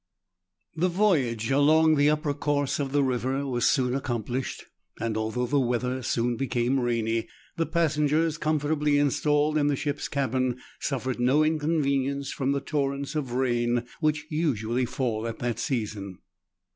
The 0.75 0.87
voyage 0.87 1.51
along 1.51 1.93
the 1.93 2.09
upper 2.09 2.33
course 2.33 2.79
of 2.79 2.91
the 2.91 3.03
river 3.03 3.45
was 3.45 3.69
soon 3.69 3.93
accomplished, 3.93 4.65
and 4.99 5.15
although 5.15 5.45
the 5.45 5.59
weather 5.59 6.01
soon 6.01 6.37
became 6.37 6.79
rainy, 6.79 7.27
the 7.55 7.67
passengers, 7.67 8.39
comfortably 8.39 8.97
installed 8.97 9.59
in 9.59 9.67
the 9.67 9.75
ship's 9.75 10.07
cabin, 10.07 10.57
suffered 10.79 11.19
no 11.19 11.43
inconvenience 11.43 12.31
from 12.31 12.51
the 12.51 12.61
torrents 12.61 13.13
of 13.13 13.33
rain 13.33 13.85
which 13.99 14.25
usually 14.31 14.85
fall 14.85 15.27
at 15.27 15.37
that 15.37 15.59
season. 15.59 16.17